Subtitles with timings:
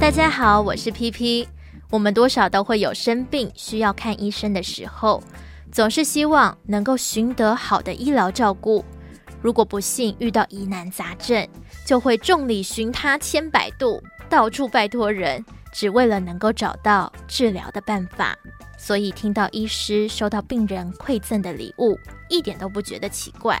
[0.00, 1.46] 大家好，我是 PP。
[1.90, 5.22] 我们多少都会有生病需要看医生的时候，
[5.70, 8.84] 总是希望能够寻得好的医疗照顾。
[9.40, 11.46] 如果不幸遇到疑难杂症，
[11.84, 18.36] 就会众里寻他千百度，到处拜托人，只为了能够找到治疗的办法。
[18.78, 23.60] 所以听到医师收到病人馈赠的礼物，一点都不觉得奇怪。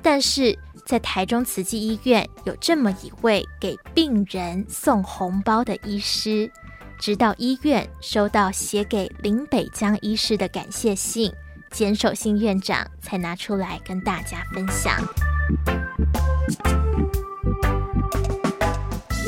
[0.00, 6.50] 但是在台中慈济医院有这么一位给病人送红包的医师，
[6.98, 11.32] 直到医院收到写给林北江医师的感谢信，
[11.70, 14.96] 简守信院长才拿出来跟大家分享。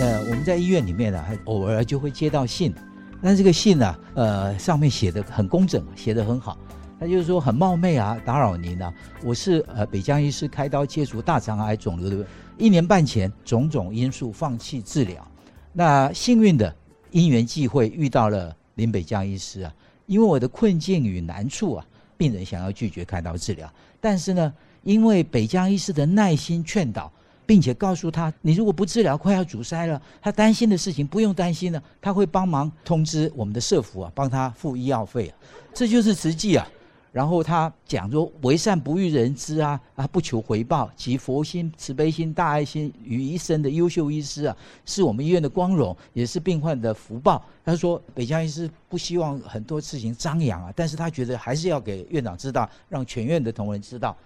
[0.01, 2.75] 呃，我们在医院里面呢，还偶尔就会接到信。
[3.21, 6.59] 那这个信呢、呃，上面写的很工整，写的很好。
[7.05, 8.91] 他就是说很冒昧啊，打扰您啊，
[9.23, 12.27] 我是呃北江医师开刀切除大肠癌肿瘤的，
[12.57, 15.31] 一年半前种种因素放弃治疗，
[15.75, 16.75] 那幸运的
[17.11, 19.75] 因缘际会遇到了林北江医师啊，
[20.07, 21.85] 因为我的困境与难处啊，
[22.17, 24.51] 病人想要拒绝开刀治疗，但是呢，
[24.83, 27.13] 因为北江医师的耐心劝导。
[27.47, 30.01] 并且告诉他，你如果不治疗，快要阻塞了。
[30.23, 35.37] 他担心的事情不用担心了，他会帮忙通知我们的社福啊，帮他付医药费啊。
[35.75, 36.67] 这就是慈济啊。
[37.15, 47.41] 然后他讲说，为善不欲人知啊，啊不求回报，集佛心、慈悲心、大爱心于一身的优秀医师啊，是我们医院的光荣，也是病患的福报。
[47.65, 54.17] 他说，北江医师不希望很多事情张扬啊，但是他觉得还是要给院长知道，让全院的同仁知道。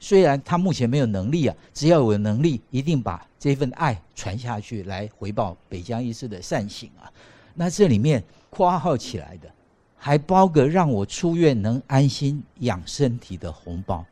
[0.00, 7.12] 虽然他目前没有能力啊，只要有能力，一定把这份爱传下去，来回报北江医师的善行啊。
[7.52, 9.50] 那这里面括号起来的，
[9.98, 14.04] 还包个让我出院能安心养身体的红包。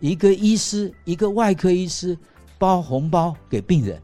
[0.00, 2.18] 一个医师，一个外科医师
[2.58, 4.02] 包红包给病人。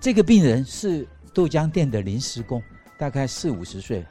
[0.00, 2.62] 这个病人是豆浆店的临时工，
[2.96, 4.06] 大概四五十岁，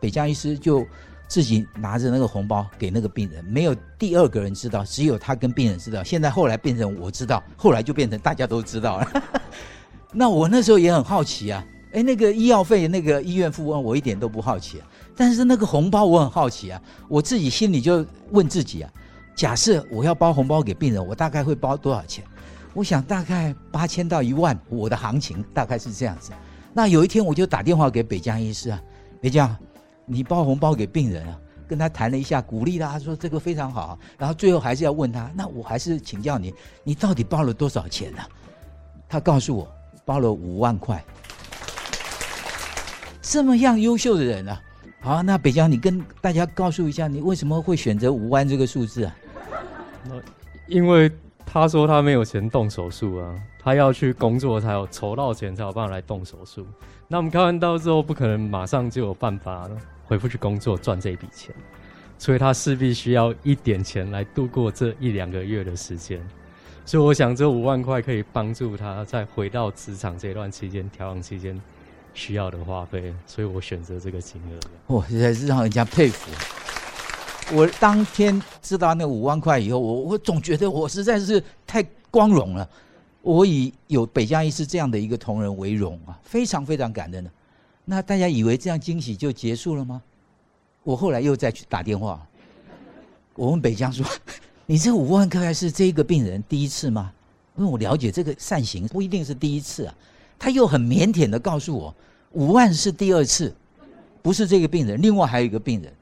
[0.00, 0.86] 北江医师就。
[1.26, 6.04] 自己拿着那个红包给那个病人，没有第二个人知道，只有他跟病人知道。
[6.04, 9.22] 现在后来变成我知道，后来就变成大家都知道了。
[10.12, 18.90] 那我那时候也很好奇啊，哎，那个医药费那个医院负担我一点都不好奇啊，但是那个红包我很好奇啊，我自己心里就问自己啊，
[19.36, 22.24] 假设我要包红包给病人，我大概会包多少钱？
[22.72, 26.32] 我想大概八千到一万，我的行情大概是这样子。
[26.72, 28.82] 那有一天我就打电话给北江医师啊，
[29.20, 29.56] 北江。
[30.06, 38.18] 你包红包给病人啊，跟他谈了一下，鼓励他说这个非常好，然后最后还是要问他，那我还是请教你，你到底包了多少钱呢？
[39.08, 39.66] 他告诉我
[40.04, 41.02] 包了五万块。
[43.34, 44.62] 这么样优秀的人啊，
[45.00, 49.16] 好，那北江你跟大家告诉一下，你为什么会选择五万这个数字啊？
[50.04, 50.14] 那
[50.68, 51.10] 因为
[51.44, 56.64] 他说他没有钱动手术啊，他要去工作才有筹到钱才有办法来动手术。
[57.08, 59.68] 那我们开完刀之后，不可能马上就有办法。
[60.06, 61.54] 回复去工作赚这一笔钱，
[62.18, 66.20] 所以他势必需要一点钱来度过这一两个月的时间。
[66.84, 71.58] 所以我想这五万块可以帮助他在回到职场这段期间调养期间
[72.14, 74.94] 需要的花费，所以我选择这个金额。
[74.94, 76.30] 哇，实在是让人家佩服。
[77.52, 82.66] 我当天知道那五万块以后，我我总觉得我实在是太光荣了。
[83.20, 87.30] 我以有北江医师这样的一个同仁为荣啊，非常非常感恩的。
[87.84, 90.00] 那大家以为这样惊喜就结束了吗？
[90.82, 92.26] 我后来又再去打电话，
[93.34, 94.06] 我问北江说
[94.66, 97.12] ：“你这五万块是这个病人第一次吗？”
[97.56, 99.94] 因为我了解这个善行不一定是第一次啊。
[100.38, 101.94] 他又很腼腆的告诉我，
[102.32, 103.54] 五万是第二次，
[104.22, 105.92] 不是这个病人，另外还有一个病人。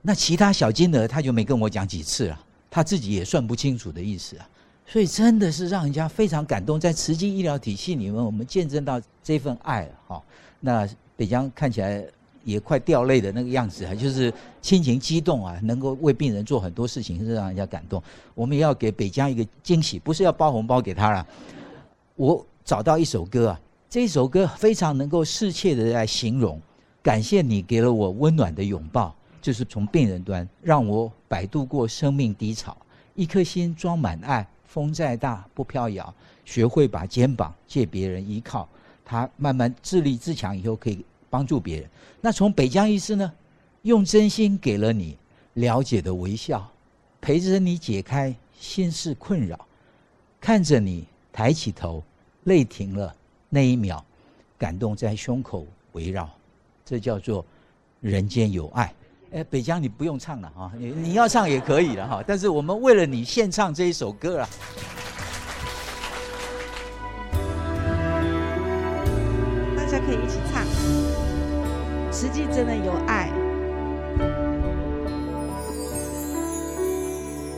[0.00, 2.40] 那其他小金额他就没跟我讲几次了，
[2.70, 4.48] 他自己也算不清楚的意思啊。
[4.86, 10.22] 所以真的是让人家非常感动，在慈济医疗体系里面，我们见证到这份爱哈。
[10.60, 10.88] 那。
[11.14, 12.02] 北江看起来
[12.42, 18.02] 也快掉泪的那个样子啊，就是亲情激动啊，能够为病人做很多事情，是让人家感动。
[18.34, 21.24] 我们也要给北江一个惊喜，不是要包红包给他了。
[22.16, 23.60] 我找到一首歌啊，
[23.92, 26.58] 这首歌非常能够适切的来形容，
[27.02, 32.74] 感谢你给了我温暖的拥抱，就是从病人端让我摆渡过生命低潮，
[33.14, 38.66] 一颗心装满爱，风再大不飘摇，学会把肩膀借别人依靠。
[39.04, 41.90] 他慢慢自立自强以后，可以帮助别人。
[42.22, 43.30] 那从北江医师呢，
[43.82, 45.18] 用真心给了你
[45.52, 46.66] 了解的微笑，
[47.20, 49.66] 陪着你解开心事困扰，
[50.40, 52.02] 看着你抬起头，
[52.44, 53.14] 泪停了
[53.54, 54.02] 那一秒，
[54.56, 56.26] 感动在胸口围绕。
[56.86, 57.44] 这叫做
[58.00, 58.94] 人间有爱。
[59.32, 62.24] 哎，北江你不用唱了啊，你你要唱也可以了哈。
[62.26, 64.48] 但是我们为了你献唱这一首歌啊。
[70.04, 70.66] 可以一起唱。
[72.12, 73.30] 实际真的有爱，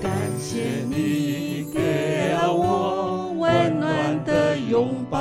[0.03, 5.19] 感谢你给了我温暖的拥抱，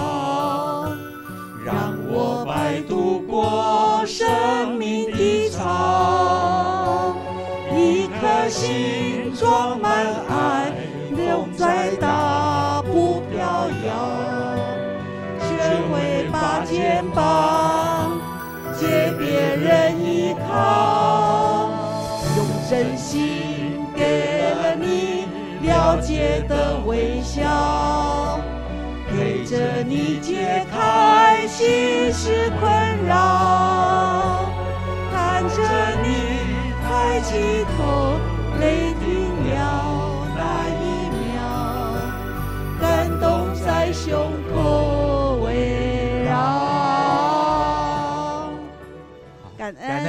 [17.14, 18.12] 膀
[18.78, 21.70] 借别人依靠，
[22.36, 25.28] 用真心给了你
[25.62, 28.40] 了解的微笑，
[29.10, 32.72] 陪着你解开心事困
[33.06, 34.46] 扰，
[35.12, 35.56] 看着
[36.04, 36.08] 你
[36.82, 37.63] 抬起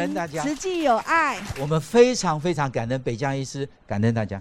[0.05, 4.41] 恩感恩大家，慈济有爱，我们非常非常感恩北江医师，感恩大家。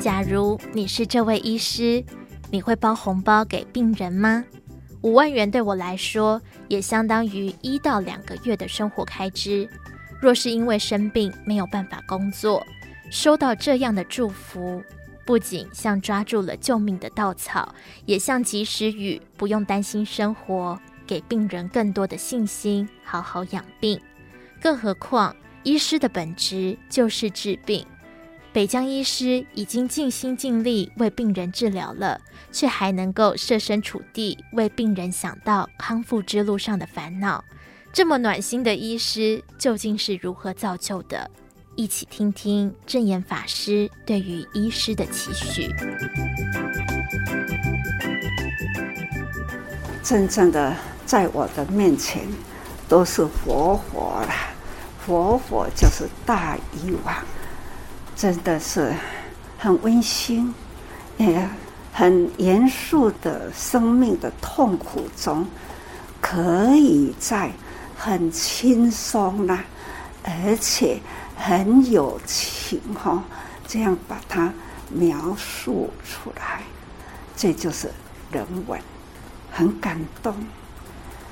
[0.00, 2.04] 假如你是这位医师，
[2.50, 4.44] 你会包红包给病人吗？
[5.00, 9.68] 五万元对我来说，也相当于一到两个月的生活开支。
[10.20, 12.64] 若是因为生病没有办法工作，
[13.10, 14.82] 收到这样的祝福。
[15.24, 17.72] 不仅像抓住了救命的稻草，
[18.06, 24.00] 也像及时雨，不用担心生活，给病人更多的信心，好好养病。
[24.60, 27.86] 更何况，医师的本职就是治病。
[28.52, 32.20] 北江医师已经尽心尽力为病人治疗了，
[32.52, 37.42] 却还能够设身处地为病人想到康复之路上的烦恼。
[37.92, 41.30] 这么暖心的医师，究竟是如何造就的？
[41.74, 45.70] 一起听听证严法师对于医师的期许。
[50.02, 50.76] 真正的
[51.12, 52.26] 在我的面前
[52.88, 54.32] 都是活佛了，
[55.04, 57.14] 活佛就是大医王，
[58.16, 58.94] 真的是
[59.58, 60.54] 很温馨，
[61.18, 61.46] 也
[61.92, 65.46] 很严肃的生命的痛苦中，
[66.18, 67.52] 可以在
[67.94, 69.62] 很轻松啦，
[70.24, 70.98] 而且。
[71.34, 73.20] 很有情哈，
[73.66, 74.52] 这样把它
[74.88, 76.62] 描述出来，
[77.36, 77.90] 这就是
[78.30, 78.80] 人文，
[79.50, 80.32] 很感动。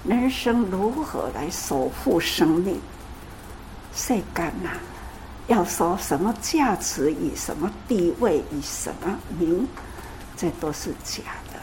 [0.04, 2.80] 人生如何来守护生命？
[3.94, 4.70] 世间呐，
[5.46, 9.66] 要说什么价值与什么地位与什么名，
[10.36, 11.58] 这都是假的。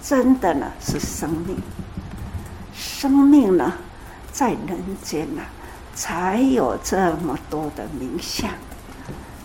[0.00, 1.56] 真的呢是生命，
[2.72, 3.74] 生命呢
[4.32, 5.42] 在人间呐。
[5.94, 8.48] 才有这么多的名相，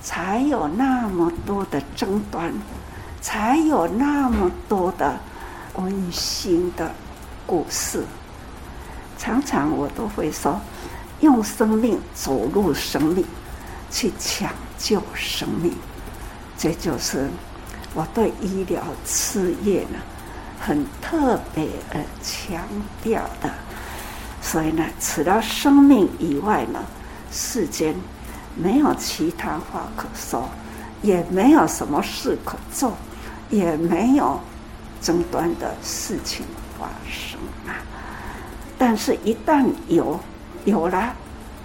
[0.03, 2.53] 才有那么多的争端，
[3.21, 5.17] 才有那么多的
[5.77, 6.91] 温馨的
[7.45, 8.03] 故事。
[9.17, 10.59] 常常我都会说，
[11.21, 13.25] 用生命走入生命，
[13.89, 15.71] 去抢救生命。
[16.57, 17.29] 这就是
[17.93, 19.99] 我对医疗事业呢，
[20.59, 22.61] 很特别的强
[23.01, 23.49] 调的。
[24.41, 26.83] 所以呢，除了生命以外呢，
[27.31, 27.95] 世间
[28.55, 30.49] 没有其他话可说，
[31.01, 32.93] 也没有什么事可做，
[33.49, 34.39] 也没有
[35.01, 36.45] 争端的事情
[36.83, 37.79] 发生啊。
[38.77, 40.19] 但是，一旦有
[40.65, 41.15] 有了，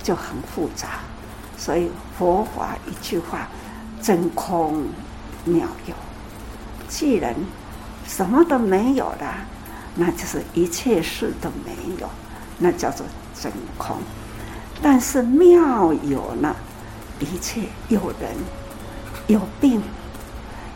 [0.03, 1.01] 就很复杂。
[1.57, 3.49] 所以佛法一句话：
[4.01, 4.87] 真空
[5.45, 5.95] 妙有。
[6.89, 7.35] 既然
[8.07, 9.35] 什么都没有了，
[9.97, 12.09] 那就是一切事都没有。
[12.61, 13.07] 那叫做
[13.41, 13.97] 真空，
[14.83, 16.55] 但是妙有呢，
[17.21, 18.35] 一切有人
[19.29, 19.81] 有病，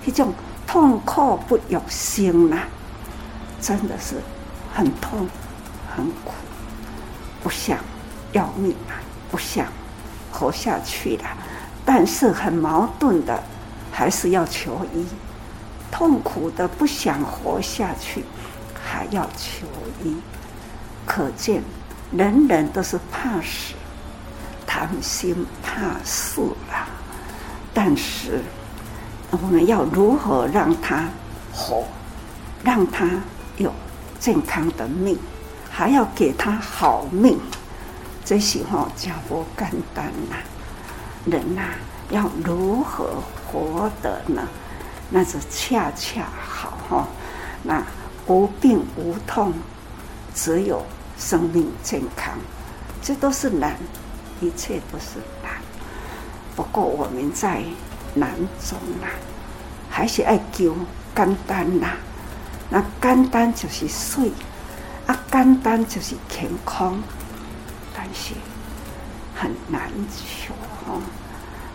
[0.07, 0.33] 一种
[0.65, 2.59] 痛苦不欲生呐，
[3.61, 4.15] 真的是
[4.75, 5.29] 很痛
[5.95, 6.33] 很苦，
[7.43, 7.79] 不想
[8.33, 8.95] 要命了，
[9.31, 9.67] 不想
[10.31, 11.25] 活下去了，
[11.85, 13.43] 但是很矛盾的，
[13.93, 15.07] 还是要求医，
[15.91, 18.25] 痛苦的不想活下去，
[18.83, 19.67] 还要求
[20.02, 20.17] 医。
[21.05, 21.62] 可见，
[22.12, 23.75] 人人都是怕死、
[24.67, 26.88] 贪心怕死啊。
[27.75, 28.41] 但是，
[29.31, 31.09] 我们要如何让他
[31.52, 31.85] 活，
[32.62, 33.09] 让他
[33.57, 33.73] 有
[34.23, 35.19] 健康的命，
[35.69, 37.41] 还要给他好命？
[38.25, 40.37] 这时候家不简单呐。
[41.26, 41.75] 人呐、啊，
[42.11, 44.47] 要如何活得呢？
[45.11, 47.09] 那是恰恰好哈。
[47.64, 47.83] 那
[48.29, 49.52] 无病无痛。
[50.35, 50.83] 只有
[51.19, 52.38] 生命健康，
[53.02, 53.76] 这都是难，
[54.41, 55.52] 一切都是难。
[56.55, 57.62] 不过我们在
[58.14, 58.31] 难
[58.64, 59.11] 中啊，
[59.91, 60.76] 还是爱求
[61.12, 61.88] 简单呐。
[62.75, 64.33] 那简单就是水，
[65.07, 66.99] 啊，简单就是健康，
[67.95, 68.33] 但是
[69.37, 70.55] 很难求
[70.87, 70.99] 哦。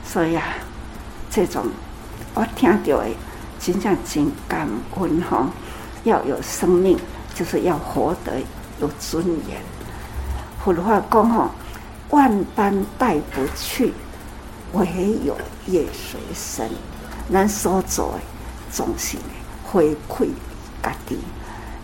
[0.03, 0.43] 所以啊，
[1.29, 1.67] 这种
[2.33, 3.09] 我听到的，
[3.59, 5.47] 真正真感恩哈。
[6.03, 6.97] 要有生命，
[7.35, 8.41] 就是要活得
[8.81, 9.61] 有尊严。
[10.63, 11.51] 佛法讲吼，
[12.09, 13.93] 万般带不去，
[14.73, 14.87] 唯
[15.23, 15.37] 有
[15.67, 16.67] 业随身。
[17.31, 18.19] 咱所做的
[18.71, 19.17] 总是
[19.63, 20.29] 回馈
[20.87, 21.17] 家己，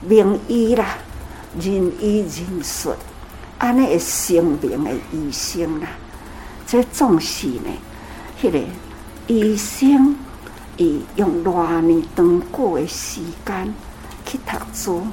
[0.02, 0.98] 名医啦，
[1.60, 1.66] 仁
[2.00, 2.94] 医仁术，
[3.58, 5.88] 安尼生命的医生啦，
[6.66, 7.70] 这总是呢，
[8.42, 8.60] 迄个
[9.28, 10.16] 医生
[10.78, 13.74] 伊用偌年长久的时间
[14.26, 15.08] 去读书，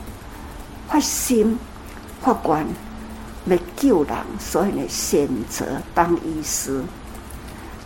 [0.89, 1.59] 发心
[2.21, 2.67] 发愿
[3.47, 6.83] 要救人，所以呢选择当医师。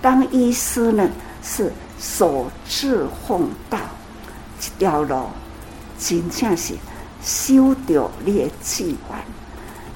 [0.03, 1.09] 当医师呢
[1.43, 1.73] 是。
[1.97, 3.79] 守志奉道，
[4.61, 5.29] 这条路
[6.07, 6.75] 真正是
[7.23, 9.25] 修着你的志愿，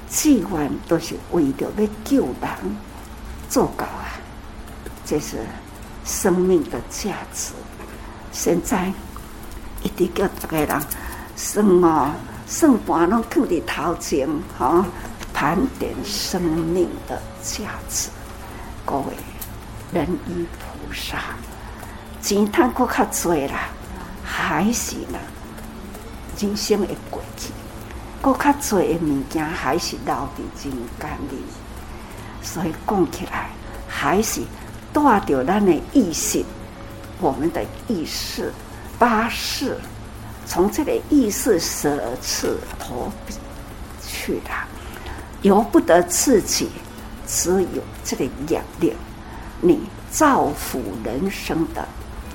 [0.09, 2.75] 志愿都是为着要救人
[3.47, 4.17] 做到啊！
[5.05, 5.37] 这是
[6.03, 7.53] 生命的价值。
[8.31, 8.91] 现在
[9.83, 10.81] 一直叫这个人
[11.35, 12.11] 算哦，
[12.47, 14.83] 算盘拢放伫头前，哈，
[15.31, 18.09] 盘点生命的价值。
[18.83, 19.05] 各位
[19.93, 21.19] 仁医菩萨。
[22.19, 23.69] 钱赚佫较多啦，
[24.23, 25.19] 还是呢？
[26.39, 27.51] 人生会过去，
[28.23, 31.43] 佫较多的物件还是留伫人间里。
[32.41, 33.49] 所以讲起来，
[33.87, 34.41] 还是
[34.93, 36.43] 带着咱的意识，
[37.19, 38.51] 我们的意识
[38.97, 39.77] 八识，
[40.45, 43.33] 从这个意识舍次投笔
[44.01, 44.67] 去了，
[45.41, 46.69] 由不得自己，
[47.27, 48.93] 只有这个业力，
[49.59, 51.85] 你造福人生的。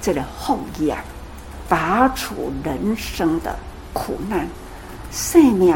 [0.01, 0.99] 这个弘扬，
[1.67, 3.59] 拔除人生的
[3.95, 4.47] 苦难，
[5.11, 5.75] 生命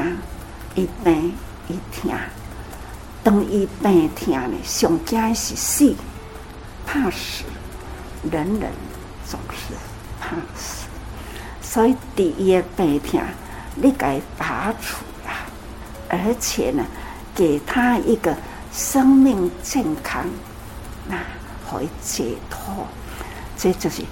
[0.75, 1.32] 一病
[1.68, 2.12] 一痛，
[3.25, 5.94] 当伊病痛呢，上惊是死，
[6.84, 7.44] 怕死，
[8.30, 8.70] 人人
[9.25, 9.72] 总是
[10.20, 10.87] 怕死，
[11.62, 13.22] 所以第一个病痛，
[13.76, 15.30] 你该拔除了，
[16.10, 16.84] 而且呢，
[17.34, 18.37] 给他一个
[18.72, 20.26] 生命健康，
[21.08, 21.16] 那
[21.70, 22.87] 可以解脱，
[23.56, 24.02] 这就是。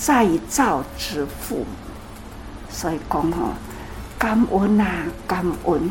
[0.00, 1.66] 再造之父母，
[2.70, 3.52] 所以讲吼，
[4.18, 5.90] 感恩啊，感恩！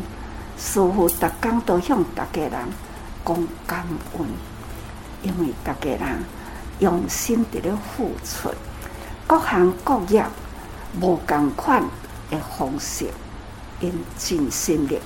[0.56, 2.52] 师傅逐工都向大家人
[3.24, 3.84] 讲感
[4.18, 4.26] 恩，
[5.22, 6.24] 因为大家人
[6.80, 8.50] 用心伫咧付出，
[9.26, 10.24] 各行各业
[11.00, 11.82] 无共款
[12.30, 13.06] 的方式，
[13.80, 14.98] 用尽心力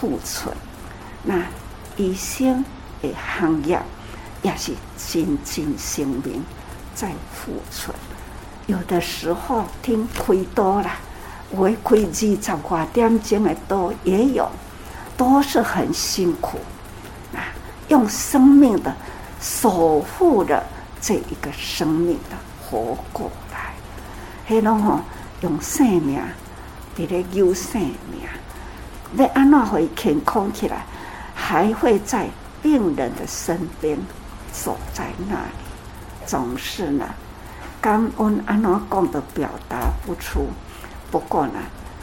[0.00, 0.50] 付出。
[1.22, 1.42] 那
[1.96, 2.64] 医生
[3.02, 3.80] 的行业
[4.42, 6.44] 也是尽尽生命
[6.94, 7.92] 在付出。
[8.66, 10.90] 有的时候听亏多了，
[11.50, 14.48] 我开二十多点钟的多也有，
[15.16, 16.58] 都是很辛苦
[17.34, 17.40] 啊，
[17.88, 18.94] 用生命的
[19.40, 20.62] 守护着
[21.00, 23.72] 这一个生命的活过来，
[24.46, 25.00] 还能吼
[25.40, 26.20] 用生命
[26.94, 28.20] 给他救生命，
[29.16, 30.84] 要安怎会健康起来，
[31.34, 32.28] 还会在
[32.62, 33.98] 病人的身边
[34.52, 35.50] 守在那里，
[36.26, 37.06] 总是呢。
[37.80, 40.48] 感恩安怎讲都表达不出，
[41.10, 41.54] 不过呢，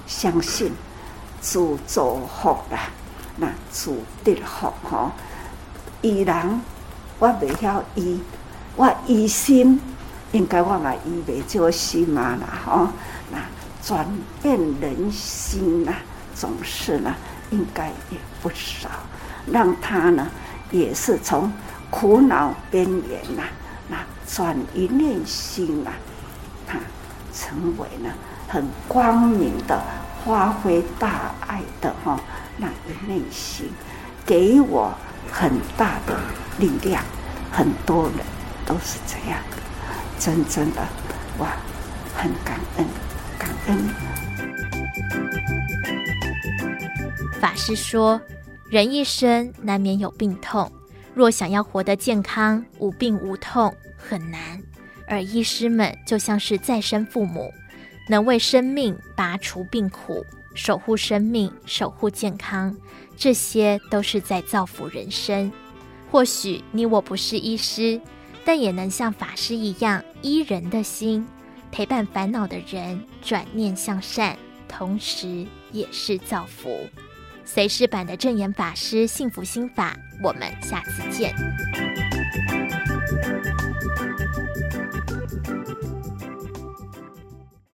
[0.08, 0.72] 相信
[1.42, 2.90] 自造福啦，
[3.38, 5.12] 那自得福吼。
[6.02, 6.62] 医人
[7.20, 8.22] 我未晓医，
[8.76, 9.80] 我医心
[10.32, 12.92] 应该我嘛医未少心嘛啦哈。
[13.32, 13.40] 那
[13.84, 14.06] 转
[14.42, 15.94] 变人心呐，
[16.34, 17.16] 总是呢，
[17.52, 18.90] 应该也不少，
[19.52, 20.28] 让他呢
[20.72, 21.52] 也是从
[21.90, 23.44] 苦恼边缘呐。
[23.88, 23.98] 那
[24.28, 25.94] 转一念心啊，
[26.68, 26.80] 他
[27.34, 28.12] 成为呢
[28.48, 29.84] 很光明的
[30.26, 32.20] 发挥大爱的哈，
[32.58, 32.74] 那个
[33.08, 33.70] 内心
[34.26, 34.94] 给我
[35.32, 36.18] 很大的
[36.60, 37.04] 力量，
[37.52, 38.18] 很多人
[38.66, 39.58] 都是这样的，
[40.20, 40.82] 真正的
[41.40, 41.50] 哇，
[42.16, 42.86] 很感恩，
[43.38, 43.90] 感恩。
[47.40, 48.20] 法师说，
[48.70, 50.72] 人一生难免有病痛。
[51.14, 54.62] 若想要活得健康、无病无痛，很难。
[55.08, 57.54] 而医师们就像是再生父母，
[58.08, 62.76] 能为生命拔除病苦，守护生命，守护健康，
[63.18, 65.52] 这些都是在造福人生。
[66.12, 68.00] 或许你我不是医师，
[68.46, 71.26] 但也能像法师一样，医人的心，
[71.72, 76.80] 陪伴烦恼的人转念向善，同时也是造福。
[77.44, 81.36] 随时版的证言法师幸福心法，我们下次见。